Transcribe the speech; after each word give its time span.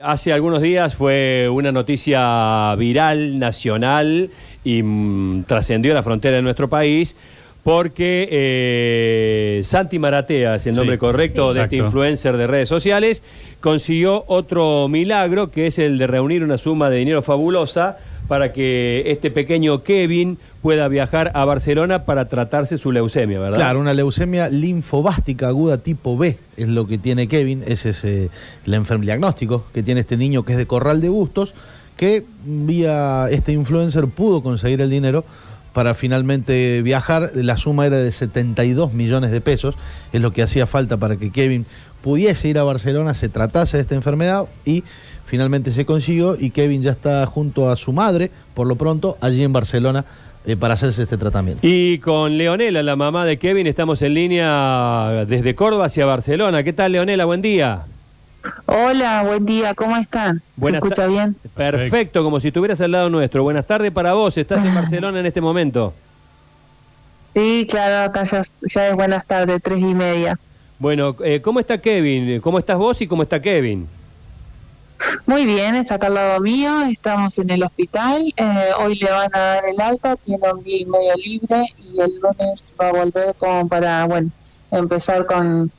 Hace 0.00 0.32
algunos 0.32 0.62
días 0.62 0.94
fue 0.94 1.48
una 1.50 1.72
noticia 1.72 2.72
viral, 2.76 3.36
nacional, 3.40 4.30
y 4.62 4.80
mm, 4.80 5.42
trascendió 5.42 5.92
la 5.92 6.04
frontera 6.04 6.36
de 6.36 6.42
nuestro 6.42 6.68
país, 6.68 7.16
porque 7.64 8.28
eh, 8.30 9.60
Santi 9.64 9.98
Maratea, 9.98 10.54
es 10.54 10.68
el 10.68 10.76
nombre 10.76 10.94
Sí, 10.94 11.00
correcto 11.00 11.48
sí. 11.48 11.58
de 11.58 11.64
este 11.64 11.76
influencer 11.78 12.36
de 12.36 12.46
redes 12.46 12.68
sociales, 12.68 13.24
consiguió 13.58 14.22
otro 14.28 14.86
milagro, 14.86 15.50
que 15.50 15.66
es 15.66 15.80
el 15.80 15.98
de 15.98 16.06
reunir 16.06 16.44
una 16.44 16.58
suma 16.58 16.90
de 16.90 16.98
dinero 16.98 17.20
fabulosa 17.20 17.98
para 18.28 18.52
que 18.52 19.02
este 19.04 19.32
pequeño 19.32 19.82
Kevin 19.82 20.38
pueda 20.62 20.88
viajar 20.88 21.30
a 21.34 21.44
Barcelona 21.44 22.04
para 22.04 22.28
tratarse 22.28 22.78
su 22.78 22.90
leucemia, 22.90 23.38
¿verdad? 23.38 23.56
Claro, 23.56 23.80
una 23.80 23.94
leucemia 23.94 24.48
linfobástica 24.48 25.48
aguda 25.48 25.78
tipo 25.78 26.16
B 26.16 26.36
es 26.56 26.68
lo 26.68 26.86
que 26.86 26.98
tiene 26.98 27.28
Kevin, 27.28 27.62
ese 27.66 27.90
es 27.90 28.04
eh, 28.04 28.30
el 28.66 29.00
diagnóstico 29.00 29.64
que 29.72 29.82
tiene 29.82 30.00
este 30.00 30.16
niño 30.16 30.44
que 30.44 30.52
es 30.52 30.58
de 30.58 30.66
Corral 30.66 31.00
de 31.00 31.08
Bustos, 31.08 31.54
que 31.96 32.24
vía 32.44 33.28
este 33.30 33.52
influencer 33.52 34.06
pudo 34.08 34.42
conseguir 34.42 34.80
el 34.80 34.90
dinero 34.90 35.24
para 35.72 35.94
finalmente 35.94 36.82
viajar. 36.82 37.30
La 37.34 37.56
suma 37.56 37.86
era 37.86 37.96
de 37.96 38.10
72 38.10 38.92
millones 38.92 39.30
de 39.30 39.40
pesos, 39.40 39.76
es 40.12 40.20
lo 40.20 40.32
que 40.32 40.42
hacía 40.42 40.66
falta 40.66 40.96
para 40.96 41.16
que 41.16 41.30
Kevin 41.30 41.66
pudiese 42.02 42.48
ir 42.48 42.58
a 42.58 42.64
Barcelona, 42.64 43.14
se 43.14 43.28
tratase 43.28 43.76
de 43.76 43.82
esta 43.82 43.94
enfermedad 43.94 44.46
y 44.64 44.82
finalmente 45.26 45.70
se 45.70 45.84
consiguió 45.84 46.36
y 46.38 46.50
Kevin 46.50 46.82
ya 46.82 46.92
está 46.92 47.24
junto 47.26 47.70
a 47.70 47.76
su 47.76 47.92
madre, 47.92 48.30
por 48.54 48.66
lo 48.66 48.76
pronto, 48.76 49.18
allí 49.20 49.44
en 49.44 49.52
Barcelona 49.52 50.04
eh, 50.48 50.56
para 50.56 50.74
hacerse 50.74 51.02
este 51.02 51.18
tratamiento. 51.18 51.60
Y 51.62 51.98
con 51.98 52.38
Leonela, 52.38 52.82
la 52.82 52.96
mamá 52.96 53.26
de 53.26 53.38
Kevin, 53.38 53.66
estamos 53.66 54.00
en 54.00 54.14
línea 54.14 55.26
desde 55.28 55.54
Córdoba 55.54 55.84
hacia 55.84 56.06
Barcelona. 56.06 56.62
¿Qué 56.62 56.72
tal, 56.72 56.92
Leonela? 56.92 57.26
Buen 57.26 57.42
día. 57.42 57.84
Hola, 58.64 59.24
buen 59.24 59.44
día, 59.44 59.74
¿cómo 59.74 59.94
están? 59.98 60.40
Buenas 60.56 60.80
¿Se 60.80 60.86
escucha 60.86 61.06
bien? 61.06 61.36
Perfecto, 61.54 62.24
como 62.24 62.40
si 62.40 62.48
estuvieras 62.48 62.80
al 62.80 62.92
lado 62.92 63.10
nuestro. 63.10 63.42
Buenas 63.42 63.66
tardes 63.66 63.92
para 63.92 64.14
vos. 64.14 64.38
Estás 64.38 64.64
en 64.64 64.74
Barcelona 64.74 65.20
en 65.20 65.26
este 65.26 65.42
momento. 65.42 65.92
Sí, 67.34 67.66
claro, 67.70 68.10
acá 68.10 68.24
ya, 68.24 68.42
ya 68.72 68.88
es 68.88 68.94
buenas 68.94 69.26
tardes, 69.26 69.60
tres 69.62 69.80
y 69.80 69.94
media. 69.94 70.38
Bueno, 70.78 71.14
eh, 71.22 71.42
¿cómo 71.42 71.60
está 71.60 71.76
Kevin? 71.76 72.40
¿Cómo 72.40 72.58
estás 72.58 72.78
vos 72.78 73.02
y 73.02 73.06
cómo 73.06 73.22
está 73.22 73.38
Kevin? 73.42 73.86
Muy 75.26 75.46
bien, 75.46 75.74
está 75.76 75.94
acá 75.94 76.08
al 76.08 76.14
lado 76.14 76.40
mío, 76.40 76.82
estamos 76.82 77.38
en 77.38 77.50
el 77.50 77.62
hospital, 77.62 78.32
eh, 78.36 78.68
hoy 78.80 78.96
le 78.96 79.10
van 79.10 79.30
a 79.34 79.38
dar 79.38 79.64
el 79.66 79.80
alta, 79.80 80.16
tiene 80.16 80.52
un 80.52 80.62
día 80.62 80.78
y 80.80 80.86
medio 80.86 81.14
libre 81.16 81.66
y 81.76 82.00
el 82.00 82.18
lunes 82.20 82.74
va 82.80 82.88
a 82.88 82.92
volver 82.92 83.34
como 83.38 83.68
para, 83.68 84.06
bueno, 84.06 84.30
empezar 84.70 85.26
con 85.26 85.70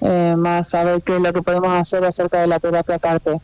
eh, 0.00 0.34
más 0.36 0.74
a 0.74 0.84
ver 0.84 1.02
qué 1.02 1.16
es 1.16 1.22
lo 1.22 1.32
que 1.32 1.42
podemos 1.42 1.68
hacer 1.68 2.04
acerca 2.04 2.40
de 2.40 2.46
la 2.46 2.58
terapia 2.58 2.98
CARTE. 2.98 3.40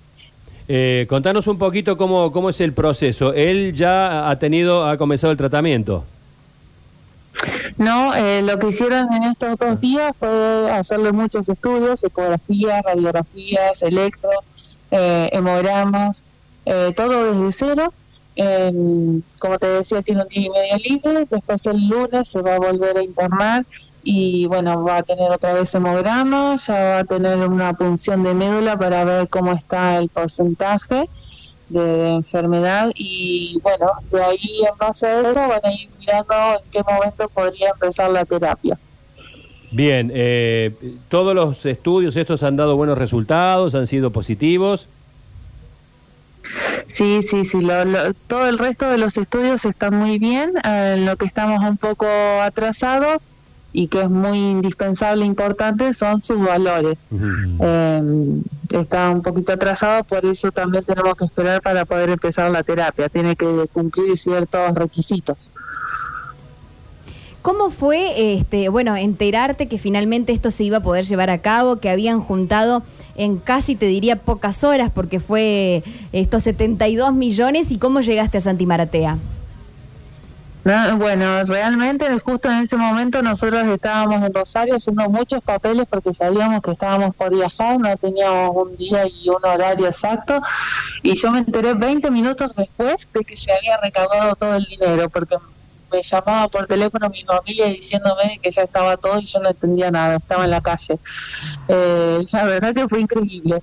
Eh, 0.68 1.06
contanos 1.08 1.46
un 1.48 1.58
poquito 1.58 1.96
cómo, 1.96 2.30
cómo 2.30 2.50
es 2.50 2.60
el 2.60 2.72
proceso. 2.72 3.32
Él 3.34 3.72
ya 3.72 4.30
ha 4.30 4.38
tenido, 4.38 4.86
ha 4.86 4.96
comenzado 4.96 5.32
el 5.32 5.36
tratamiento. 5.36 6.04
No, 7.80 8.14
eh, 8.14 8.42
lo 8.42 8.58
que 8.58 8.68
hicieron 8.68 9.10
en 9.10 9.22
estos 9.22 9.56
dos 9.56 9.80
días 9.80 10.14
fue 10.14 10.70
hacerle 10.70 11.12
muchos 11.12 11.48
estudios, 11.48 12.04
ecografías, 12.04 12.82
radiografías, 12.84 13.80
electro, 13.80 14.28
eh, 14.90 15.30
hemogramas, 15.32 16.22
eh, 16.66 16.92
todo 16.94 17.32
desde 17.32 17.52
cero. 17.52 17.94
Como 19.38 19.58
te 19.58 19.66
decía, 19.66 20.02
tiene 20.02 20.24
un 20.24 20.28
día 20.28 20.46
y 20.46 20.50
medio 20.50 20.76
libre, 20.76 21.26
después 21.30 21.64
el 21.64 21.88
lunes 21.88 22.28
se 22.28 22.42
va 22.42 22.56
a 22.56 22.58
volver 22.58 22.98
a 22.98 23.02
internar 23.02 23.64
y 24.02 24.44
bueno, 24.44 24.84
va 24.84 24.98
a 24.98 25.02
tener 25.02 25.30
otra 25.30 25.54
vez 25.54 25.74
hemograma, 25.74 26.56
ya 26.56 26.74
va 26.74 26.98
a 26.98 27.04
tener 27.04 27.38
una 27.48 27.72
punción 27.72 28.22
de 28.22 28.34
médula 28.34 28.76
para 28.76 29.04
ver 29.04 29.30
cómo 29.30 29.52
está 29.52 29.96
el 29.96 30.10
porcentaje 30.10 31.08
de, 31.70 31.80
de 31.80 32.10
enfermedad 32.12 32.90
y 32.94 33.58
bueno, 33.62 33.86
de 34.10 34.22
ahí 34.22 34.60
en 34.68 34.76
base 34.78 35.06
a 35.06 35.20
eso 35.20 35.32
van 35.40 35.60
a 35.64 35.72
ir 35.72 35.90
mirando 35.98 36.34
en 36.52 36.70
qué 36.70 36.80
momento 36.86 37.28
podría 37.32 37.70
empezar 37.70 38.10
la 38.10 38.25
terapia. 38.25 38.78
Bien, 39.72 40.10
eh, 40.12 40.76
todos 41.08 41.34
los 41.34 41.64
estudios 41.64 42.16
estos 42.16 42.42
han 42.42 42.56
dado 42.56 42.76
buenos 42.76 42.98
resultados, 42.98 43.75
han 43.75 43.86
sido 43.86 44.10
positivos. 44.12 44.88
Sí, 46.88 47.22
sí, 47.22 47.44
sí, 47.44 47.60
lo- 47.60 47.84
lo- 47.84 48.12
todo 48.26 48.47
el 48.48 48.58
resto 48.58 48.91
de 48.91 48.98
los 48.98 49.16
estudios 49.16 49.64
están 49.64 49.94
muy 49.94 50.19
bien, 50.19 50.50
eh, 50.64 50.94
en 50.97 51.06
lo 51.06 51.16
que 51.16 51.26
estamos 51.26 51.62
un 51.64 51.76
poco 51.78 52.06
atrasados 52.42 53.28
y 53.72 53.86
que 53.86 54.03
es 54.03 54.10
muy 54.10 54.38
indispensable, 54.38 55.25
importante, 55.25 55.92
son 55.92 56.20
sus 56.20 56.42
valores. 56.44 57.08
Eh, 57.60 58.41
está 58.70 59.10
un 59.10 59.22
poquito 59.22 59.53
atrasado, 59.53 60.04
por 60.04 60.25
eso 60.25 60.50
también 60.50 60.84
tenemos 60.84 61.16
que 61.16 61.25
esperar 61.25 61.62
para 61.62 61.84
poder 61.84 62.10
empezar 62.10 62.50
la 62.50 62.62
terapia. 62.62 63.08
Tiene 63.08 63.36
que 63.36 63.69
cumplir 63.72 64.16
ciertos 64.19 64.75
requisitos. 64.75 65.50
¿Cómo 67.42 67.70
fue, 67.70 68.34
este, 68.34 68.69
bueno, 68.69 68.97
enterarte 68.97 69.66
que 69.66 69.78
finalmente 69.78 70.32
esto 70.32 70.50
se 70.50 70.64
iba 70.64 70.78
a 70.78 70.82
poder 70.82 71.06
llevar 71.06 71.31
a 71.31 71.38
cabo, 71.38 71.76
que 71.76 71.88
habían 71.88 72.20
juntado 72.20 72.82
en 73.16 73.38
casi, 73.38 73.76
te 73.76 73.87
diría, 73.87 74.16
pocas 74.16 74.62
horas, 74.62 74.91
porque 74.91 75.20
fue 75.20 75.82
estos 76.12 76.42
72 76.42 77.14
millones, 77.14 77.72
y 77.72 77.78
cómo 77.78 78.00
llegaste 78.00 78.38
a 78.38 78.41
Santi 78.42 78.66
Maratea? 78.66 79.16
No, 80.62 80.98
bueno, 80.98 81.43
realmente 81.44 82.06
justo 82.19 82.50
en 82.50 82.59
ese 82.59 82.76
momento 82.76 83.22
nosotros 83.22 83.66
estábamos 83.66 84.22
en 84.22 84.34
Rosario 84.34 84.76
haciendo 84.76 85.09
muchos 85.09 85.43
papeles 85.43 85.87
porque 85.88 86.12
sabíamos 86.12 86.60
que 86.60 86.72
estábamos 86.72 87.16
por 87.16 87.34
viajar, 87.34 87.78
no 87.78 87.97
teníamos 87.97 88.54
un 88.54 88.76
día 88.76 89.06
y 89.06 89.31
un 89.31 89.43
horario 89.43 89.87
exacto 89.87 90.38
y 91.03 91.15
yo 91.15 91.31
me 91.31 91.38
enteré 91.38 91.72
20 91.72 92.10
minutos 92.10 92.54
después 92.56 92.97
de 93.15 93.25
que 93.25 93.37
se 93.38 93.53
había 93.54 93.78
recaudado 93.78 94.34
todo 94.37 94.54
el 94.54 94.65
dinero 94.66 95.09
porque 95.09 95.37
me 95.91 96.03
llamaba 96.03 96.49
por 96.49 96.66
teléfono 96.66 97.09
mi 97.09 97.25
familia 97.25 97.66
diciéndome 97.66 98.38
que 98.43 98.50
ya 98.50 98.62
estaba 98.62 98.97
todo 98.97 99.19
y 99.19 99.25
yo 99.25 99.41
no 99.41 99.49
entendía 99.49 99.91
nada, 99.91 100.16
estaba 100.16 100.44
en 100.44 100.50
la 100.50 100.60
calle. 100.60 100.99
Eh, 101.69 102.25
la 102.32 102.44
verdad 102.44 102.75
que 102.75 102.88
fue 102.88 103.00
increíble. 103.00 103.62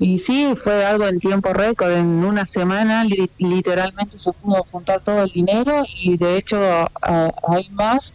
Y 0.00 0.18
sí, 0.20 0.54
fue 0.56 0.84
algo 0.84 1.06
en 1.08 1.18
tiempo 1.18 1.52
récord, 1.52 1.92
en 1.92 2.24
una 2.24 2.46
semana 2.46 3.04
li- 3.04 3.32
literalmente 3.38 4.16
se 4.18 4.32
pudo 4.32 4.62
juntar 4.64 5.02
todo 5.02 5.24
el 5.24 5.30
dinero 5.30 5.82
y 5.88 6.16
de 6.16 6.36
hecho 6.36 6.56
a- 7.02 7.30
hay 7.48 7.68
más 7.70 8.14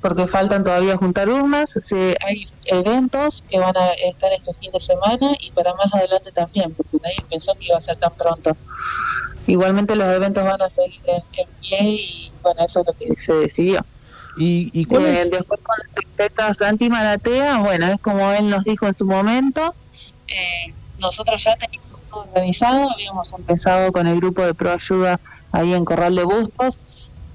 porque 0.00 0.26
faltan 0.26 0.64
todavía 0.64 0.96
juntar 0.96 1.28
urnas, 1.28 1.70
se, 1.80 2.16
hay 2.26 2.42
eventos 2.64 3.42
que 3.48 3.58
van 3.60 3.76
a 3.76 3.92
estar 3.92 4.32
este 4.32 4.52
fin 4.54 4.72
de 4.72 4.80
semana 4.80 5.32
y 5.38 5.52
para 5.52 5.72
más 5.74 5.94
adelante 5.94 6.32
también, 6.32 6.74
porque 6.74 6.98
nadie 7.02 7.24
pensó 7.30 7.54
que 7.58 7.66
iba 7.68 7.78
a 7.78 7.80
ser 7.80 7.96
tan 7.98 8.10
pronto. 8.16 8.50
Igualmente 9.46 9.96
los 9.96 10.08
eventos 10.08 10.44
van 10.44 10.62
a 10.62 10.70
seguir 10.70 11.00
en, 11.04 11.22
en 11.32 11.48
pie 11.60 11.78
y 11.82 12.34
bueno, 12.42 12.64
eso 12.64 12.80
es 12.80 12.86
lo 12.86 12.94
que 12.94 13.06
se 13.16 13.34
decidió. 13.34 13.80
¿Y, 14.34 14.70
y 14.72 14.84
cuál 14.86 15.06
Eh, 15.06 15.06
es? 15.06 15.30
Después 15.30 15.60
con 15.62 15.76
respecto 15.94 16.42
a 16.42 16.54
Santi 16.54 16.88
Maratea, 16.90 17.58
bueno, 17.60 17.86
es 17.88 17.98
como 18.02 18.30
él 18.32 18.48
nos 18.50 18.64
dijo 18.64 18.86
en 18.86 18.94
su 18.94 19.04
momento, 19.06 19.74
eh, 20.28 20.74
nosotros 21.02 21.44
ya 21.44 21.56
teníamos 21.56 22.00
todo 22.08 22.20
organizado, 22.20 22.90
habíamos 22.92 23.32
empezado 23.32 23.92
con 23.92 24.06
el 24.06 24.16
grupo 24.16 24.42
de 24.42 24.54
Proayuda 24.54 25.20
ahí 25.52 25.74
en 25.74 25.84
Corral 25.84 26.14
de 26.14 26.24
Bustos, 26.24 26.78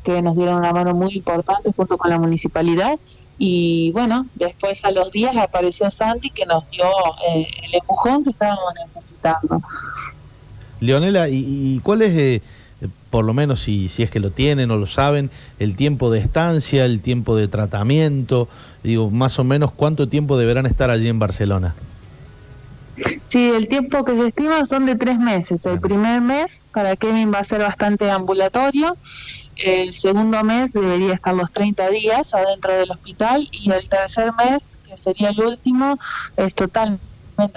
que 0.04 0.22
nos 0.22 0.36
dieron 0.36 0.56
una 0.56 0.74
mano 0.74 0.96
muy 0.96 1.14
importante 1.14 1.72
junto 1.76 1.98
con 1.98 2.10
la 2.10 2.18
municipalidad. 2.18 2.98
Y 3.38 3.92
bueno, 3.92 4.26
después 4.34 4.80
a 4.84 4.92
los 4.92 5.12
días 5.12 5.36
apareció 5.38 5.92
Santi 5.92 6.32
que 6.32 6.46
nos 6.46 6.68
dio 6.72 6.86
eh, 7.30 7.48
el 7.64 7.76
empujón 7.76 8.24
que 8.24 8.32
estábamos 8.32 8.74
necesitando. 8.84 9.62
Leonela, 10.80 11.30
¿y, 11.30 11.76
y 11.76 11.80
cuál 11.84 12.02
es, 12.02 12.18
eh, 12.18 12.42
por 13.12 13.26
lo 13.26 13.34
menos 13.34 13.62
si, 13.62 13.90
si 13.90 14.02
es 14.02 14.10
que 14.10 14.20
lo 14.20 14.32
tienen 14.32 14.72
o 14.72 14.78
lo 14.78 14.88
saben, 14.88 15.30
el 15.60 15.76
tiempo 15.76 16.10
de 16.10 16.20
estancia, 16.20 16.86
el 16.86 17.02
tiempo 17.02 17.36
de 17.36 17.48
tratamiento? 17.48 18.48
Digo, 18.84 19.12
más 19.12 19.38
o 19.38 19.44
menos 19.44 19.72
cuánto 19.72 20.08
tiempo 20.08 20.38
deberán 20.38 20.66
estar 20.66 20.90
allí 20.90 21.08
en 21.08 21.20
Barcelona. 21.20 21.76
Sí, 23.30 23.52
el 23.52 23.68
tiempo 23.68 24.04
que 24.04 24.16
se 24.16 24.28
estima 24.30 24.66
son 24.66 24.86
de 24.86 24.96
tres 24.96 25.20
meses. 25.20 25.66
El 25.66 25.80
primer 25.80 26.22
mes 26.22 26.62
para 26.72 26.96
Kevin 26.96 27.32
va 27.34 27.40
a 27.40 27.44
ser 27.44 27.60
bastante 27.60 28.10
ambulatorio. 28.10 28.98
El 29.56 29.94
segundo 29.94 30.44
mes 30.44 30.72
debería 30.74 31.14
estar 31.14 31.36
los 31.36 31.52
30 31.52 31.90
días 31.90 32.34
adentro 32.34 32.74
del 32.74 32.90
hospital 32.90 33.48
y 33.52 33.72
el 33.72 33.88
tercer 33.90 34.32
mes, 34.34 34.80
que 34.88 34.98
sería 34.98 35.30
el 35.30 35.42
último, 35.42 35.98
es 36.38 36.56
totalmente 36.56 37.00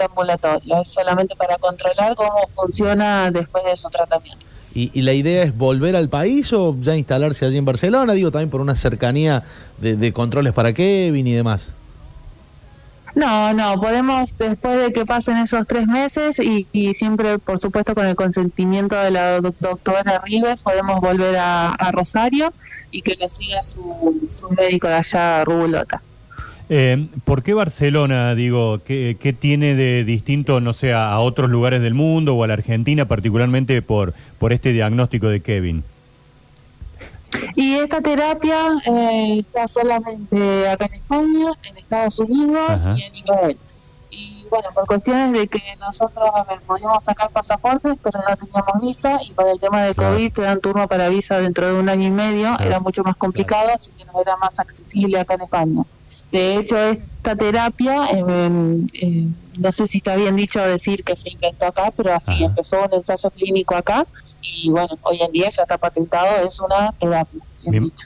ambulatorio. 0.07 0.81
Es 0.81 0.89
solamente 0.89 1.35
para 1.35 1.57
controlar 1.57 2.15
cómo 2.15 2.47
funciona 2.53 3.31
después 3.31 3.63
de 3.63 3.75
su 3.75 3.89
tratamiento. 3.89 4.45
¿Y, 4.73 4.89
y 4.97 5.01
la 5.01 5.13
idea 5.13 5.43
es 5.43 5.57
volver 5.57 5.95
al 5.95 6.07
país 6.07 6.53
o 6.53 6.75
ya 6.81 6.95
instalarse 6.95 7.45
allí 7.45 7.57
en 7.57 7.65
Barcelona? 7.65 8.13
Digo, 8.13 8.31
también 8.31 8.49
por 8.49 8.61
una 8.61 8.75
cercanía 8.75 9.43
de, 9.79 9.95
de 9.95 10.13
controles 10.13 10.53
para 10.53 10.73
Kevin 10.73 11.27
y 11.27 11.33
demás. 11.33 11.73
No, 13.15 13.53
no, 13.53 13.79
podemos 13.81 14.37
después 14.37 14.79
de 14.79 14.93
que 14.93 15.05
pasen 15.05 15.37
esos 15.37 15.67
tres 15.67 15.85
meses 15.85 16.35
y, 16.39 16.93
siempre, 16.93 17.39
por 17.39 17.59
supuesto, 17.59 17.93
con 17.93 18.05
el 18.05 18.15
consentimiento 18.15 18.95
de 18.95 19.11
la 19.11 19.41
doc- 19.41 19.55
doctora 19.59 20.21
Rives, 20.25 20.63
podemos 20.63 21.01
volver 21.01 21.35
a, 21.37 21.75
Rosario 21.91 22.53
y 22.89 23.01
que 23.01 23.15
le 23.19 23.27
siga 23.27 23.61
su, 23.61 24.17
médico 24.57 24.87
de 24.87 24.93
allá, 24.93 25.43
Rubulota. 25.43 26.01
Eh, 26.69 27.07
¿Por 27.25 27.43
qué 27.43 27.53
Barcelona, 27.53 28.33
digo, 28.33 28.79
qué, 28.85 29.17
qué 29.19 29.33
tiene 29.33 29.75
de 29.75 30.05
distinto, 30.05 30.61
no 30.61 30.71
sé, 30.71 30.93
a, 30.93 31.11
a 31.11 31.19
otros 31.19 31.49
lugares 31.49 31.81
del 31.81 31.93
mundo 31.93 32.35
o 32.35 32.43
a 32.45 32.47
la 32.47 32.53
Argentina, 32.53 33.03
particularmente 33.05 33.81
por, 33.81 34.13
por 34.39 34.53
este 34.53 34.71
diagnóstico 34.71 35.27
de 35.27 35.41
Kevin? 35.41 35.83
Y 37.55 37.75
esta 37.75 38.01
terapia 38.01 38.69
eh, 38.85 39.39
está 39.39 39.67
solamente 39.67 40.67
acá 40.67 40.85
en 40.85 40.93
España, 40.95 41.51
en 41.63 41.77
Estados 41.77 42.19
Unidos 42.19 42.69
Ajá. 42.69 42.95
y 42.97 43.03
en 43.03 43.15
Israel. 43.15 43.59
Y 44.13 44.45
bueno, 44.49 44.67
por 44.73 44.85
cuestiones 44.85 45.31
de 45.31 45.47
que 45.47 45.61
nosotros, 45.79 46.29
ver, 46.49 46.59
podíamos 46.65 47.01
sacar 47.01 47.29
pasaportes, 47.31 47.97
pero 48.03 48.19
no 48.27 48.35
teníamos 48.35 48.73
visa, 48.81 49.17
y 49.23 49.33
para 49.33 49.51
el 49.53 49.59
tema 49.59 49.83
de 49.83 49.95
Claro. 49.95 50.15
COVID 50.15 50.33
te 50.33 50.41
dan 50.41 50.59
turno 50.59 50.87
para 50.89 51.07
visa 51.07 51.39
dentro 51.39 51.67
de 51.67 51.79
un 51.79 51.87
año 51.87 52.07
y 52.07 52.11
medio, 52.11 52.47
Claro. 52.49 52.63
era 52.65 52.79
mucho 52.81 53.03
más 53.03 53.15
complicado, 53.15 53.69
así 53.73 53.91
que 53.97 54.03
nos 54.03 54.15
era 54.21 54.35
más 54.35 54.59
accesible 54.59 55.17
acá 55.17 55.35
en 55.35 55.41
España. 55.43 55.83
De 56.29 56.55
hecho, 56.57 56.77
esta 56.77 57.37
terapia, 57.37 58.07
eh, 58.11 58.83
eh, 59.01 59.27
no 59.59 59.71
sé 59.71 59.87
si 59.87 59.99
está 59.99 60.17
bien 60.17 60.35
dicho 60.35 60.59
decir 60.59 61.05
que 61.05 61.15
se 61.15 61.29
inventó 61.29 61.67
acá, 61.67 61.93
pero 61.95 62.13
así 62.13 62.31
Ajá. 62.33 62.43
empezó 62.43 62.83
un 62.83 62.93
ensayo 62.93 63.31
clínico 63.31 63.75
acá 63.75 64.05
y 64.41 64.69
bueno, 64.69 64.89
hoy 65.03 65.19
en 65.21 65.31
día 65.31 65.49
ya 65.49 65.63
está 65.63 65.77
patentado, 65.77 66.47
es 66.47 66.59
una 66.59 66.91
terapia, 66.99 67.39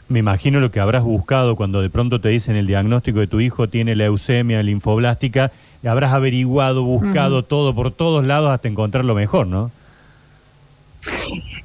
Me, 0.09 0.19
imagino 0.19 0.59
lo 0.59 0.69
que 0.71 0.79
habrás 0.79 1.03
buscado 1.03 1.55
cuando 1.55 1.81
de 1.81 1.89
pronto 1.89 2.19
te 2.19 2.29
dicen 2.29 2.55
el 2.55 2.67
diagnóstico 2.67 3.19
de 3.19 3.27
tu 3.27 3.39
hijo 3.39 3.69
tiene 3.69 3.95
leucemia 3.95 4.61
linfoblástica, 4.63 5.51
y 5.83 5.87
habrás 5.87 6.13
averiguado, 6.13 6.83
buscado 6.83 7.43
todo 7.43 7.73
por 7.75 7.91
todos 7.91 8.25
lados 8.25 8.49
hasta 8.51 8.67
encontrar 8.67 9.05
lo 9.05 9.15
mejor, 9.15 9.47
¿no? 9.47 9.71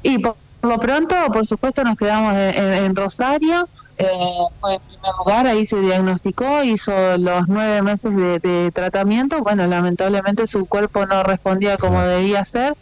Y 0.02 0.18
por, 0.18 0.36
por 0.60 0.70
lo 0.70 0.78
pronto, 0.78 1.14
por 1.32 1.46
supuesto, 1.46 1.82
nos 1.84 1.96
quedamos 1.96 2.34
en, 2.34 2.54
en- 2.56 2.84
en 2.84 2.96
Rosario, 2.96 3.68
eh, 4.00 4.46
fue 4.58 4.74
en 4.76 4.80
primer 4.80 5.12
lugar, 5.18 5.46
ahí 5.46 5.66
se 5.66 5.78
diagnosticó, 5.80 6.62
hizo 6.64 7.18
los 7.18 7.48
nueve 7.48 7.82
meses 7.82 8.16
de, 8.16 8.38
de 8.38 8.72
tratamiento, 8.72 9.42
bueno, 9.42 9.66
lamentablemente 9.66 10.46
su 10.46 10.66
cuerpo 10.66 11.04
no 11.06 11.22
respondía 11.22 11.76
como 11.76 12.00
debía 12.02 12.44
ser, 12.46 12.74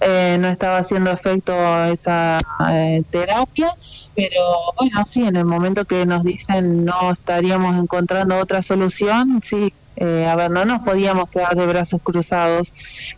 eh, 0.00 0.36
no 0.40 0.48
estaba 0.48 0.78
haciendo 0.78 1.12
efecto 1.12 1.52
esa 1.84 2.38
eh, 2.70 3.02
terapia, 3.10 3.72
pero 4.16 4.40
bueno, 4.76 5.04
sí, 5.06 5.22
en 5.24 5.36
el 5.36 5.44
momento 5.44 5.84
que 5.84 6.04
nos 6.06 6.24
dicen 6.24 6.84
no 6.84 7.12
estaríamos 7.12 7.76
encontrando 7.76 8.38
otra 8.38 8.60
solución, 8.62 9.40
sí. 9.44 9.72
eh, 9.96 10.26
a 10.26 10.34
ver, 10.34 10.50
no 10.50 10.64
nos 10.64 10.82
podíamos 10.82 11.30
quedar 11.30 11.54
de 11.54 11.66
brazos 11.66 12.00
cruzados 12.02 12.72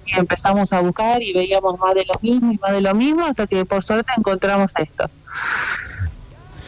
y 0.04 0.18
empezamos 0.18 0.72
a 0.74 0.80
buscar 0.80 1.22
y 1.22 1.32
veíamos 1.32 1.78
más 1.78 1.94
de 1.94 2.04
lo 2.04 2.14
mismo 2.20 2.52
y 2.52 2.58
más 2.58 2.72
de 2.72 2.82
lo 2.82 2.94
mismo 2.94 3.24
hasta 3.24 3.46
que 3.46 3.64
por 3.64 3.82
suerte 3.82 4.12
encontramos 4.16 4.72
esto. 4.76 5.10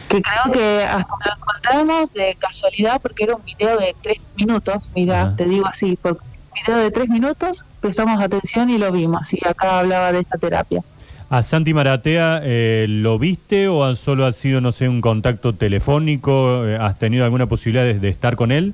Que 0.09 0.21
creo 0.21 0.51
que 0.51 0.83
hasta 0.83 1.15
lo 1.25 1.35
encontramos 1.37 2.13
de 2.13 2.35
casualidad 2.39 2.99
porque 3.01 3.25
era 3.25 3.35
un 3.35 3.45
video 3.45 3.77
de 3.77 3.95
tres 4.01 4.19
minutos, 4.35 4.89
mira, 4.95 5.35
te 5.35 5.45
digo 5.45 5.67
así, 5.67 5.95
por 5.95 6.13
un 6.13 6.19
video 6.65 6.77
de 6.77 6.91
tres 6.91 7.09
minutos 7.09 7.63
prestamos 7.79 8.21
atención 8.21 8.69
y 8.69 8.77
lo 8.77 8.91
vimos 8.91 9.31
y 9.31 9.47
acá 9.47 9.79
hablaba 9.79 10.11
de 10.11 10.21
esta 10.21 10.37
terapia. 10.37 10.81
¿A 11.29 11.43
Santi 11.43 11.75
Maratea 11.75 12.41
eh, 12.43 12.87
lo 12.89 13.19
viste 13.19 13.67
o 13.67 13.95
solo 13.95 14.25
ha 14.25 14.31
sido, 14.31 14.61
no 14.61 14.71
sé, 14.71 14.89
un 14.89 14.99
contacto 14.99 15.53
telefónico? 15.53 16.65
Eh, 16.65 16.75
¿Has 16.75 16.97
tenido 16.97 17.23
alguna 17.23 17.45
posibilidad 17.45 17.83
de, 17.83 17.99
de 17.99 18.09
estar 18.09 18.35
con 18.35 18.51
él? 18.51 18.73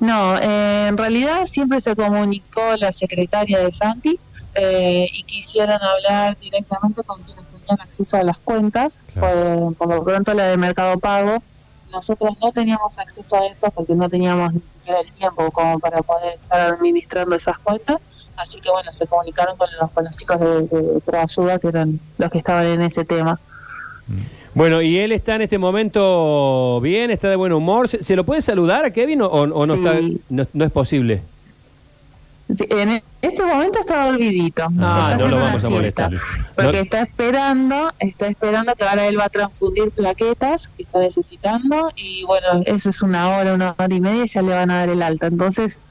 No, 0.00 0.38
eh, 0.38 0.86
en 0.88 0.96
realidad 0.96 1.46
siempre 1.46 1.80
se 1.80 1.94
comunicó 1.94 2.76
la 2.76 2.92
secretaria 2.92 3.58
de 3.58 3.72
Santi 3.72 4.18
eh, 4.54 5.06
y 5.12 5.22
quisieron 5.24 5.78
hablar 5.82 6.36
directamente 6.40 7.02
con 7.02 7.22
quienes 7.22 7.44
tenían 7.68 7.80
acceso 7.86 8.16
a 8.16 8.22
las 8.22 8.38
cuentas, 8.38 9.02
Claro. 9.12 9.74
por, 9.76 9.88
por 9.88 9.96
lo 9.96 10.04
pronto 10.04 10.34
la 10.34 10.44
de 10.48 10.56
Mercado 10.56 10.98
Pago. 10.98 11.42
Nosotros 11.92 12.36
no 12.42 12.52
teníamos 12.52 12.98
acceso 12.98 13.36
a 13.36 13.46
eso 13.46 13.70
porque 13.70 13.94
no 13.94 14.08
teníamos 14.10 14.52
ni 14.52 14.60
siquiera 14.60 15.00
el 15.00 15.10
tiempo 15.12 15.50
como 15.50 15.78
para 15.78 16.02
poder 16.02 16.34
estar 16.34 16.72
administrando 16.72 17.34
esas 17.36 17.58
cuentas. 17.60 18.02
Así 18.36 18.60
que 18.60 18.70
bueno, 18.70 18.92
se 18.92 19.06
comunicaron 19.06 19.56
con 19.56 19.68
los, 19.80 19.90
con 19.92 20.04
los 20.04 20.16
chicos 20.16 20.38
de, 20.38 20.66
de 20.68 21.00
Proayuda, 21.00 21.58
que 21.58 21.68
eran 21.68 21.98
los 22.18 22.30
que 22.30 22.38
estaban 22.38 22.66
en 22.66 22.82
ese 22.82 23.04
tema. 23.04 23.40
Bueno, 24.54 24.80
y 24.82 24.98
él 24.98 25.12
está 25.12 25.34
en 25.36 25.42
este 25.42 25.58
momento 25.58 26.80
bien, 26.80 27.10
está 27.10 27.28
de 27.30 27.36
buen 27.36 27.52
humor. 27.52 27.88
¿Se, 27.88 28.02
se 28.02 28.16
lo 28.16 28.24
puede 28.24 28.42
saludar 28.42 28.84
a 28.84 28.90
Kevin 28.92 29.22
o, 29.22 29.26
o 29.26 29.66
no, 29.66 29.74
está, 29.74 29.94
no, 30.28 30.44
no 30.52 30.64
es 30.64 30.70
posible? 30.70 31.22
En 32.48 33.02
este 33.20 33.42
momento 33.44 33.78
está 33.80 34.06
olvidito. 34.06 34.62
Ah, 34.80 35.10
Está 35.12 35.24
no 35.24 35.28
lo 35.30 35.36
vamos 35.40 35.62
a 35.64 35.68
molestar. 35.68 36.10
Porque 36.56 36.72
No- 36.72 36.78
está 36.84 37.02
esperando, 37.02 37.92
está 37.98 38.26
esperando 38.28 38.74
que 38.74 38.84
ahora 38.84 39.06
él 39.06 39.18
va 39.18 39.24
a 39.24 39.28
transfundir 39.28 39.90
plaquetas 39.92 40.68
que 40.76 40.84
está 40.84 41.00
necesitando 41.00 41.90
y 41.94 42.24
bueno, 42.24 42.62
eso 42.64 42.88
es 42.88 43.02
una 43.02 43.28
hora, 43.36 43.52
una 43.52 43.74
hora 43.78 43.94
y 43.94 44.00
media 44.00 44.24
y 44.24 44.28
ya 44.28 44.40
le 44.42 44.54
van 44.54 44.70
a 44.70 44.78
dar 44.78 44.88
el 44.88 45.02
alta. 45.02 45.26
Entonces 45.26 45.82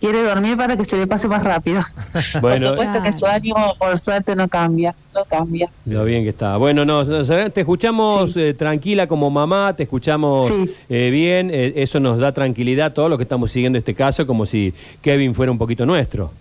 quiere 0.00 0.22
dormir 0.22 0.56
para 0.56 0.76
que 0.76 0.84
se 0.86 0.96
le 0.96 1.06
pase 1.06 1.28
más 1.28 1.44
rápido. 1.44 1.82
Bueno, 2.40 2.74
por 2.74 2.78
supuesto 2.86 3.02
que 3.02 3.18
su 3.18 3.26
ánimo 3.26 3.74
por 3.78 3.98
suerte 3.98 4.34
no 4.34 4.48
cambia, 4.48 4.94
no 5.14 5.24
cambia. 5.26 5.68
Lo 5.84 6.04
bien 6.04 6.22
que 6.24 6.30
está. 6.30 6.56
Bueno, 6.56 6.84
no, 6.84 7.04
te 7.06 7.60
escuchamos 7.60 8.32
Sí. 8.32 8.40
eh, 8.40 8.54
tranquila 8.54 9.06
como 9.06 9.30
mamá, 9.30 9.74
te 9.76 9.82
escuchamos 9.84 10.48
Sí. 10.48 10.74
eh, 10.88 11.10
bien, 11.10 11.50
eh, 11.52 11.74
eso 11.76 12.00
nos 12.00 12.18
da 12.18 12.32
tranquilidad 12.32 12.86
a 12.86 12.94
todos 12.94 13.08
los 13.10 13.18
que 13.18 13.24
estamos 13.24 13.50
siguiendo 13.52 13.78
este 13.78 13.94
caso, 13.94 14.26
como 14.26 14.46
si 14.46 14.72
Kevin 15.02 15.34
fuera 15.34 15.52
un 15.52 15.58
poquito 15.58 15.84
nuestro. 15.86 16.32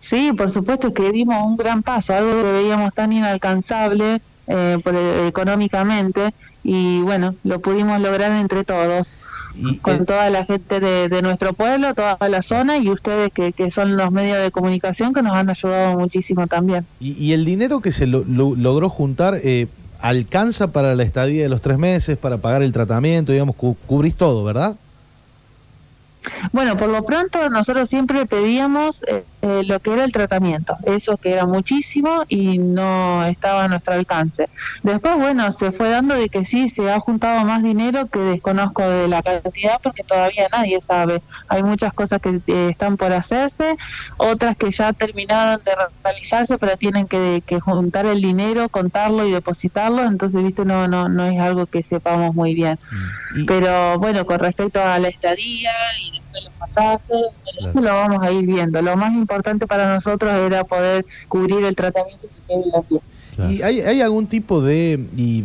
Sí, 0.00 0.32
por 0.36 0.50
supuesto 0.50 0.92
que 0.94 1.10
dimos 1.12 1.36
un 1.44 1.56
gran 1.56 1.82
paso, 1.82 2.14
algo 2.14 2.30
que 2.30 2.42
veíamos 2.52 2.94
tan 2.94 3.12
inalcanzable 3.12 4.20
eh, 4.46 4.78
por- 4.82 4.96
económicamente 5.26 6.32
y 6.64 7.00
bueno, 7.00 7.34
lo 7.44 7.60
pudimos 7.60 8.00
lograr 8.00 8.32
entre 8.32 8.64
todos. 8.64 9.14
Y, 9.60 9.76
con 9.78 10.06
toda 10.06 10.30
la 10.30 10.44
gente 10.44 10.78
de, 10.80 11.08
de 11.08 11.20
nuestro 11.22 11.52
pueblo, 11.52 11.92
toda 11.94 12.16
la 12.28 12.42
zona 12.42 12.78
y 12.78 12.88
ustedes 12.90 13.32
que, 13.32 13.52
que 13.52 13.70
son 13.70 13.96
los 13.96 14.10
medios 14.12 14.38
de 14.40 14.50
comunicación 14.50 15.12
que 15.12 15.22
nos 15.22 15.34
han 15.34 15.50
ayudado 15.50 15.98
muchísimo 15.98 16.46
también. 16.46 16.86
y- 17.00 17.12
y 17.12 17.32
el 17.32 17.44
dinero 17.44 17.80
que 17.80 17.90
se 17.92 18.06
lo- 18.06 18.24
lo- 18.28 18.54
logró 18.54 18.88
juntar 18.88 19.40
eh, 19.42 19.66
alcanza 20.00 20.68
para 20.68 20.94
la 20.94 21.02
estadía 21.02 21.42
de 21.42 21.48
los 21.48 21.60
tres 21.60 21.76
meses, 21.76 22.16
para 22.16 22.38
pagar 22.38 22.62
el 22.62 22.72
tratamiento, 22.72 23.32
digamos, 23.32 23.56
cu- 23.56 23.76
cubrís 23.86 24.14
todo, 24.14 24.44
¿verdad? 24.44 24.76
Bueno, 26.52 26.76
por 26.76 26.88
lo 26.90 27.02
pronto 27.04 27.48
nosotros 27.48 27.88
siempre 27.88 28.26
pedíamos 28.26 29.02
eh, 29.08 29.24
eh, 29.42 29.62
lo 29.64 29.78
que 29.80 29.92
era 29.92 30.04
el 30.04 30.12
tratamiento, 30.12 30.74
eso 30.84 31.16
que 31.18 31.32
era 31.32 31.46
muchísimo 31.46 32.24
y 32.28 32.58
no 32.58 33.24
estaba 33.26 33.64
a 33.64 33.68
nuestro 33.68 33.94
alcance. 33.94 34.46
Después, 34.82 35.16
bueno, 35.16 35.50
se 35.52 35.72
fue 35.72 35.90
dando 35.90 36.14
de 36.14 36.28
que 36.28 36.44
sí, 36.44 36.68
se 36.68 36.90
ha 36.90 36.98
juntado 37.00 37.44
más 37.44 37.62
dinero 37.62 38.08
que 38.08 38.18
desconozco 38.20 38.82
de 38.82 39.08
la 39.08 39.22
cantidad 39.22 39.76
porque 39.82 40.02
todavía 40.04 40.48
nadie 40.52 40.78
sabe. 40.86 41.20
Hay 41.48 41.62
muchas 41.62 41.92
cosas 41.92 42.18
que 42.20 42.40
eh, 42.46 42.68
están 42.70 42.96
por 42.96 43.12
hacerse, 43.12 43.76
otras 44.16 44.56
que 44.56 44.70
ya 44.70 44.92
terminaron 44.92 45.60
de 45.64 45.72
realizarse, 46.04 46.58
pero 46.58 46.76
tienen 46.76 47.06
que, 47.06 47.42
que 47.46 47.60
juntar 47.60 48.06
el 48.06 48.20
dinero, 48.20 48.68
contarlo 48.70 49.26
y 49.26 49.32
depositarlo, 49.32 50.04
entonces, 50.04 50.42
viste, 50.42 50.64
no, 50.64 50.88
no, 50.88 51.08
no 51.08 51.24
es 51.26 51.38
algo 51.40 51.66
que 51.66 51.82
sepamos 51.82 52.34
muy 52.34 52.54
bien. 52.54 52.76
Y- 53.36 53.44
Pero 53.46 53.98
bueno, 53.98 54.24
con 54.26 54.38
respecto 54.38 54.82
a 54.82 54.98
la 54.98 55.08
estadía 55.08 55.70
y 56.02 56.22
después 56.32 56.44
los 56.44 56.52
pasajes, 56.58 57.16
eso 57.64 57.80
lo 57.80 57.92
vamos 57.94 58.22
a 58.22 58.30
ir 58.30 58.46
viendo. 58.46 58.80
Lo 58.82 58.96
más 58.96 59.12
importante 59.14 59.66
para 59.66 59.94
nosotros 59.94 60.32
era 60.32 60.64
poder 60.64 61.04
cubrir 61.28 61.64
el 61.64 61.74
tratamiento 61.74 62.28
que 62.28 62.36
Kevin 62.46 62.70
lo 62.72 62.78
empieza. 62.80 63.04
¿Y 63.50 63.62
hay, 63.62 63.80
hay 63.82 64.00
algún 64.00 64.26
tipo 64.26 64.60
de, 64.60 64.98
y 65.16 65.44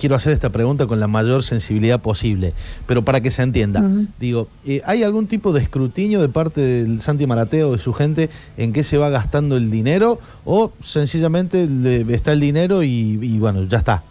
quiero 0.00 0.16
hacer 0.16 0.32
esta 0.32 0.50
pregunta 0.50 0.88
con 0.88 0.98
la 0.98 1.06
mayor 1.06 1.44
sensibilidad 1.44 2.00
posible, 2.00 2.52
pero 2.88 3.02
para 3.04 3.20
que 3.20 3.30
se 3.30 3.42
entienda, 3.42 3.78
Ujú. 3.80 4.06
digo, 4.18 4.48
eh, 4.66 4.82
¿hay 4.84 5.04
algún 5.04 5.28
tipo 5.28 5.52
de 5.52 5.60
escrutinio 5.60 6.20
de 6.20 6.28
parte 6.28 6.60
del 6.60 7.00
Santi 7.00 7.24
Marateo 7.28 7.68
o 7.68 7.72
de 7.74 7.78
su 7.78 7.92
gente 7.92 8.28
en 8.56 8.72
qué 8.72 8.82
se 8.82 8.98
va 8.98 9.08
gastando 9.08 9.56
el 9.56 9.70
dinero 9.70 10.18
o 10.44 10.72
sencillamente 10.82 11.68
le- 11.68 12.12
está 12.12 12.32
el 12.32 12.40
dinero 12.40 12.82
y, 12.82 13.18
y 13.22 13.38
bueno, 13.38 13.62
ya 13.68 13.78
está? 13.78 14.02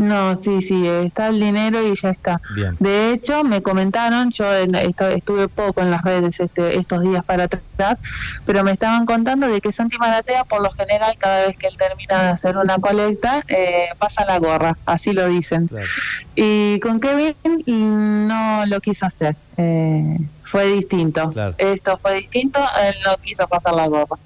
No, 0.00 0.40
sí, 0.40 0.62
sí, 0.62 0.86
está 0.86 1.28
el 1.28 1.38
dinero 1.38 1.86
y 1.86 1.94
ya 1.94 2.10
está. 2.10 2.40
Bien. 2.54 2.76
De 2.80 3.12
hecho, 3.12 3.44
me 3.44 3.62
comentaron, 3.62 4.30
yo 4.30 4.50
estuve 4.52 5.48
poco 5.48 5.82
en 5.82 5.90
las 5.90 6.02
redes 6.02 6.40
este, 6.40 6.78
estos 6.78 7.02
días 7.02 7.22
para 7.24 7.44
atrás, 7.44 7.98
pero 8.46 8.64
me 8.64 8.72
estaban 8.72 9.04
contando 9.04 9.48
de 9.48 9.60
que 9.60 9.70
Santi 9.70 9.98
Maratea, 9.98 10.44
por 10.44 10.62
lo 10.62 10.70
general, 10.70 11.14
cada 11.18 11.46
vez 11.46 11.58
que 11.58 11.66
él 11.66 11.76
termina 11.76 12.22
de 12.22 12.28
hacer 12.30 12.56
una 12.56 12.78
colecta, 12.78 13.42
eh, 13.48 13.88
pasa 13.98 14.24
la 14.24 14.38
gorra, 14.38 14.78
así 14.86 15.12
lo 15.12 15.26
dicen. 15.26 15.68
Claro. 15.68 15.86
Y 16.34 16.80
con 16.80 16.98
Kevin 16.98 17.34
mm, 17.44 18.26
no 18.26 18.64
lo 18.66 18.80
quiso 18.80 19.06
hacer. 19.06 19.36
Eh, 19.58 20.16
fue 20.42 20.66
distinto. 20.68 21.30
Claro. 21.30 21.54
Esto 21.58 21.98
fue 21.98 22.14
distinto. 22.14 22.60
Él 22.82 22.94
no 23.04 23.16
quiso 23.18 23.46
pasar 23.46 23.74
la 23.74 23.86
gorra. 23.88 24.16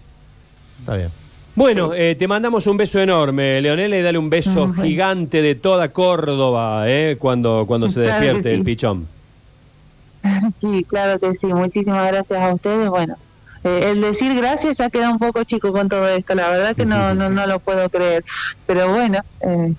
Está 0.81 0.95
bien. 0.95 1.26
Bueno, 1.57 1.95
eh, 1.95 2.15
te 2.17 2.29
mandamos 2.29 2.67
un 2.67 2.77
beso 2.77 3.01
enorme, 3.01 3.63
Leonel, 3.63 3.95
y 3.95 4.03
dale 4.03 4.19
un 4.19 4.29
beso 4.29 4.65
Ujú. 4.65 4.83
gigante 4.83 5.41
de 5.41 5.55
toda 5.55 5.91
Córdoba, 5.91 6.85
eh, 6.87 7.17
cuando, 7.19 7.65
cuando 7.67 7.89
se 7.89 8.03
Claro 8.03 8.21
despierte 8.21 8.55
el 8.55 8.63
pichón. 8.63 9.09
sí, 10.61 10.85
claro 10.87 11.19
que 11.19 11.33
sí. 11.41 11.47
Muchísimas 11.47 12.13
gracias 12.13 12.39
a 12.43 12.53
ustedes. 12.53 12.91
Bueno, 12.91 13.17
eh, 13.65 13.81
el 13.87 14.03
decir 14.03 14.35
gracias 14.35 14.77
ya 14.77 14.91
queda 14.91 15.11
un 15.11 15.19
poco 15.19 15.43
chico 15.45 15.73
con 15.73 15.89
todo 15.89 16.07
esto. 16.09 16.35
La 16.35 16.51
verdad 16.51 16.77
que 16.77 16.85
no, 16.85 17.15
no, 17.15 17.31
no 17.31 17.47
lo 17.47 17.59
puedo 17.61 17.89
creer. 17.89 18.23
Pero 18.67 18.93
bueno, 18.93 19.19
eh, 19.41 19.75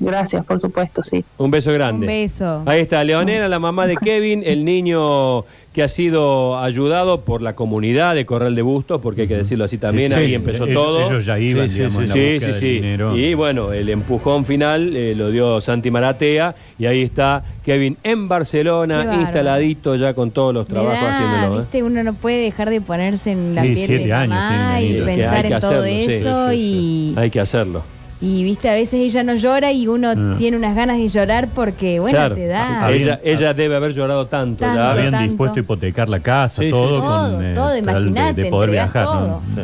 Gracias, 0.00 0.44
por 0.44 0.60
supuesto, 0.60 1.02
sí. 1.02 1.24
Un 1.38 1.50
beso 1.50 1.72
grande. 1.72 2.06
Un 2.06 2.12
beso. 2.12 2.62
Ahí 2.66 2.80
está, 2.80 3.04
Leonela, 3.04 3.48
la 3.48 3.58
mamá 3.58 3.86
de 3.86 3.96
Kevin, 3.96 4.42
el 4.44 4.64
niño 4.64 5.44
que 5.74 5.84
ha 5.84 5.88
sido 5.88 6.58
ayudado 6.58 7.20
por 7.20 7.42
la 7.42 7.54
comunidad 7.54 8.16
de 8.16 8.26
Corral 8.26 8.56
de 8.56 8.62
Bustos, 8.62 9.00
porque 9.00 9.22
hay 9.22 9.28
que 9.28 9.36
decirlo 9.36 9.64
así 9.66 9.78
también, 9.78 10.10
Sí, 10.10 10.18
sí, 10.18 10.24
ahí 10.24 10.34
empezó 10.34 10.64
ellos- 10.64 10.74
todo. 10.74 11.06
Ellos 11.06 11.24
ya 11.24 11.38
iban, 11.38 11.68
Sí, 11.68 11.76
sí, 11.76 11.82
digamos, 11.82 11.98
sí, 11.98 12.02
en 12.02 12.08
la 12.08 12.14
Sí, 12.14 12.20
búsqueda 12.20 12.40
sí, 12.40 12.46
del 12.46 12.54
sí. 12.54 12.66
dinero. 12.82 13.16
Y 13.16 13.34
bueno, 13.34 13.72
el 13.72 13.88
empujón 13.88 14.44
final 14.46 14.96
eh, 14.96 15.14
lo 15.14 15.30
dio 15.30 15.60
Santi 15.60 15.90
Maratea 15.92 16.56
y 16.76 16.86
ahí 16.86 17.02
está 17.02 17.44
Kevin 17.64 17.96
en 18.02 18.26
Barcelona, 18.26 19.16
instaladito 19.20 19.94
ya 19.94 20.12
con 20.14 20.32
todos 20.32 20.52
los 20.52 20.66
trabajos 20.66 21.00
da, 21.02 21.14
haciéndolo. 21.14 21.54
¿eh? 21.54 21.58
viste, 21.58 21.82
uno 21.84 22.02
no 22.02 22.14
puede 22.14 22.38
dejar 22.42 22.68
de 22.70 22.80
ponerse 22.80 23.30
en 23.30 23.54
la 23.54 23.62
Sí, 23.62 23.74
piel 23.74 23.86
siete 23.86 24.04
de 24.06 24.12
años 24.12 24.34
mamá 24.34 24.76
tiene 24.80 24.98
y 24.98 25.02
pensar 25.02 25.46
en 25.46 25.60
todo 25.60 25.70
hacerlo, 25.70 25.84
sí, 25.84 26.04
eso 26.14 26.50
sí, 26.50 26.56
y, 26.56 27.14
Hay 27.16 27.30
que 27.30 27.38
hacerlo. 27.38 27.82
Y 28.22 28.44
viste, 28.44 28.68
a 28.68 28.74
veces 28.74 29.00
ella 29.00 29.22
no 29.22 29.34
llora 29.34 29.72
y 29.72 29.86
uno 29.88 30.10
Ah. 30.10 30.34
tiene 30.38 30.56
unas 30.56 30.74
ganas 30.76 30.98
de 30.98 31.08
llorar 31.08 31.48
porque, 31.54 32.00
bueno, 32.00 32.18
Claro. 32.18 32.34
te 32.34 32.46
da. 32.46 32.86
Ah, 32.86 32.92
Ella, 33.24 33.54
debe 33.54 33.76
haber 33.76 33.92
llorado 33.94 34.26
tanto, 34.26 34.60
Tanto. 34.60 34.76
ya. 34.78 34.90
Habían 34.90 35.10
tanto. 35.12 35.28
dispuesto 35.28 35.56
a 35.56 35.60
hipotecar 35.60 36.08
la 36.08 36.20
casa, 36.20 36.60
Sí, 36.62 36.70
todo, 36.70 36.96
sí. 36.96 37.00
Todo, 37.00 37.32
con 37.36 37.44
eh, 37.46 37.54
todo, 37.54 37.64
tal 37.66 37.72
de- 37.74 37.78
imagínate, 37.80 38.42
de, 38.42 38.50
poder 38.50 38.70
viajar. 38.70 39.04
¿no? 39.04 39.10
todo. 39.12 39.42
Sí. 39.56 39.62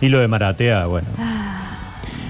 Y 0.00 0.08
lo 0.10 0.18
de 0.20 0.28
Maratea, 0.28 0.86
bueno. 0.86 1.08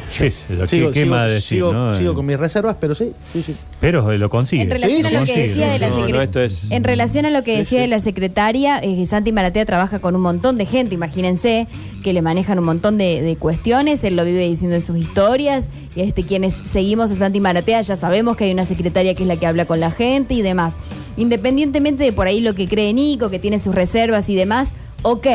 Sí, 0.09 0.31
sí, 0.31 0.45
lo 0.55 0.61
que- 0.63 0.67
Sigo, 0.69 0.91
¿qué 0.91 1.03
sigo- 1.03 1.11
más 1.15 1.31
decir? 1.31 1.59
sigo- 1.59 1.73
no? 1.73 1.97
sigo 1.97 2.13
Eh, 2.13 2.15
con 2.15 2.27
mis 2.27 2.39
reservas, 2.39 2.77
pero 2.81 2.95
sí, 2.95 3.13
sí, 3.33 3.43
sí. 3.43 3.57
Pero 3.81 4.11
lo 4.17 4.31
consigue. 4.31 4.63
En 4.63 4.71
relación 4.71 5.05
a 5.07 5.11
lo 5.21 5.25
que 5.27 5.39
decía 5.41 5.73
de 5.73 5.79
la 5.79 5.89
no, 5.89 5.99
no, 5.99 6.07
secre- 6.09 6.23
esto 6.25 6.41
es- 6.41 6.71
En 6.71 6.83
relación 6.85 7.27
a 7.27 7.31
lo 7.31 7.45
que 7.45 7.53
Sí, 7.53 7.59
decía 7.59 7.79
sí. 7.79 7.83
de 7.83 7.89
la 7.89 8.01
secretaria, 8.01 8.79
eh, 8.79 9.07
Santi 9.07 9.33
Maratea 9.33 9.65
trabaja 9.67 9.99
con 9.99 10.17
un 10.17 10.23
montón 10.23 10.57
de 10.59 10.67
gente, 10.67 10.95
imagínense 10.95 11.67
que 12.03 12.13
le 12.13 12.23
manejan 12.23 12.59
un 12.59 12.65
montón 12.65 12.97
de, 12.99 13.21
de 13.23 13.37
cuestiones, 13.37 14.03
él 14.05 14.17
lo 14.17 14.25
vive 14.25 14.49
diciendo 14.49 14.75
en 14.77 14.81
sus 14.81 14.97
historias, 14.97 15.69
y 15.95 16.01
este 16.01 16.23
quienes 16.25 16.55
seguimos 16.65 17.11
a 17.11 17.17
Santi 17.17 17.41
Maratea 17.41 17.81
ya 17.83 17.97
sabemos 17.97 18.37
que 18.37 18.45
hay 18.45 18.53
una 18.53 18.65
secretaria 18.65 19.15
que 19.15 19.23
es 19.25 19.29
la 19.29 19.37
que 19.37 19.47
habla 19.47 19.67
con 19.67 19.79
la 19.81 19.91
gente 19.91 20.35
y 20.35 20.43
demás. 20.43 20.77
Independientemente 21.17 22.05
de 22.05 22.13
por 22.13 22.27
ahí 22.27 22.41
lo 22.41 22.55
que 22.55 22.67
cree 22.69 22.93
Nico, 22.95 23.29
que 23.29 23.39
tiene 23.39 23.59
sus 23.59 23.75
reservas 23.75 24.31
y 24.31 24.35
demás, 24.37 24.73
ok. 25.03 25.27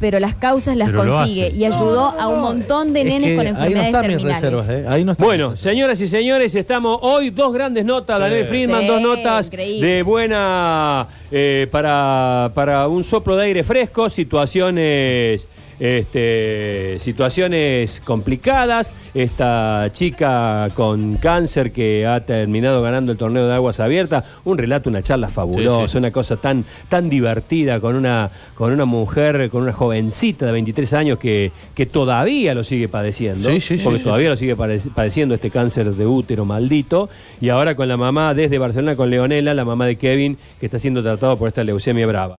Pero 0.00 0.20
las 0.20 0.34
causas 0.34 0.76
las 0.76 0.90
Pero 0.90 1.04
consigue 1.06 1.50
y 1.54 1.64
ayudó 1.64 2.04
a 2.18 2.28
un 2.28 2.40
montón 2.40 2.92
de 2.92 3.00
Es 3.00 3.06
nenes 3.06 3.30
que 3.30 3.36
con 3.36 3.46
ahí 3.46 3.52
no 3.52 3.58
enfermedades 3.58 3.86
están 3.86 4.06
mis 4.06 4.16
terminales. 4.16 4.42
reservas, 4.52 4.70
¿eh? 4.70 4.84
Ahí 4.88 5.06
Bueno, 5.18 5.56
señoras 5.56 6.00
y 6.00 6.06
señores, 6.06 6.54
estamos 6.54 6.98
hoy 7.02 7.30
dos 7.30 7.52
grandes 7.52 7.84
notas, 7.84 8.20
Daniel. 8.20 8.44
Friedman, 8.44 8.82
Sí, 8.82 8.86
dos 8.86 9.00
notas 9.00 9.46
increíble. 9.46 9.86
de 9.86 10.02
buena 10.02 11.06
eh, 11.32 11.66
para, 11.70 12.52
para 12.54 12.86
un 12.88 13.02
soplo 13.02 13.34
de 13.36 13.44
aire 13.46 13.64
fresco, 13.64 14.08
situaciones 14.08 15.48
este, 15.78 16.96
situaciones 17.00 18.00
complicadas. 18.04 18.92
Esta 19.14 19.88
chica 19.92 20.68
con 20.74 21.16
cáncer 21.16 21.72
que 21.72 22.06
ha 22.06 22.20
terminado 22.24 22.82
ganando 22.82 23.10
el 23.12 23.18
torneo 23.18 23.48
de 23.48 23.54
aguas 23.54 23.80
abiertas, 23.80 24.24
un 24.44 24.58
relato, 24.58 24.90
una 24.90 25.02
charla 25.02 25.28
fabulosa, 25.28 25.88
Sí, 25.88 25.92
sí. 25.92 25.98
una 25.98 26.10
cosa 26.10 26.36
tan, 26.36 26.64
tan 26.88 27.08
divertida 27.08 27.80
con 27.80 27.96
una, 27.96 28.30
con 28.54 28.72
una 28.72 28.84
mujer, 28.84 29.48
con 29.50 29.62
una 29.62 29.72
jovencita 29.72 30.46
de 30.46 30.52
23 30.52 30.92
años 30.92 31.18
que, 31.18 31.50
que 31.74 31.86
todavía 31.86 32.54
lo 32.54 32.62
sigue 32.64 32.86
padeciendo, 32.88 33.50
Sí, 33.58 33.78
porque 33.82 34.00
todavía 34.00 34.30
lo 34.30 34.36
sigue 34.36 34.56
padec- 34.56 34.90
padeciendo 34.92 35.34
este 35.34 35.50
cáncer 35.50 35.94
de 35.94 36.06
útero 36.06 36.44
maldito, 36.44 37.08
y 37.40 37.48
ahora 37.48 37.74
con 37.74 37.88
la 37.88 37.96
mamá 37.96 38.34
desde 38.34 38.58
Barcelona, 38.58 38.94
con 38.94 39.10
Leonela, 39.10 39.54
la 39.54 39.64
mamá 39.64 39.86
de 39.86 39.96
Kevin, 39.96 40.36
que 40.60 40.66
está 40.66 40.78
siendo 40.78 41.02
tratado 41.02 41.36
por 41.38 41.48
esta 41.48 41.64
leucemia 41.64 42.06
brava. 42.06 42.36